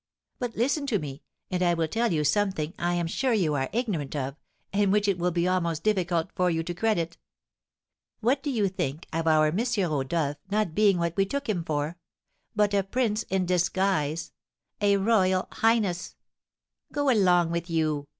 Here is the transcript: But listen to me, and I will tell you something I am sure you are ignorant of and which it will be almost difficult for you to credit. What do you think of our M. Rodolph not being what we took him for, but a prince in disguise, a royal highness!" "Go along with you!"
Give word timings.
But 0.39 0.55
listen 0.55 0.87
to 0.87 0.97
me, 0.97 1.21
and 1.51 1.61
I 1.61 1.75
will 1.75 1.87
tell 1.87 2.11
you 2.11 2.23
something 2.23 2.73
I 2.79 2.95
am 2.95 3.05
sure 3.05 3.33
you 3.33 3.53
are 3.53 3.69
ignorant 3.71 4.15
of 4.15 4.35
and 4.73 4.91
which 4.91 5.07
it 5.07 5.19
will 5.19 5.29
be 5.29 5.47
almost 5.47 5.83
difficult 5.83 6.31
for 6.35 6.49
you 6.49 6.63
to 6.63 6.73
credit. 6.73 7.17
What 8.19 8.41
do 8.41 8.49
you 8.49 8.67
think 8.67 9.05
of 9.13 9.27
our 9.27 9.45
M. 9.55 9.59
Rodolph 9.77 10.37
not 10.49 10.73
being 10.73 10.97
what 10.97 11.15
we 11.15 11.27
took 11.27 11.47
him 11.47 11.63
for, 11.63 11.99
but 12.55 12.73
a 12.73 12.81
prince 12.81 13.21
in 13.29 13.45
disguise, 13.45 14.31
a 14.81 14.97
royal 14.97 15.47
highness!" 15.51 16.15
"Go 16.91 17.11
along 17.11 17.51
with 17.51 17.69
you!" 17.69 18.07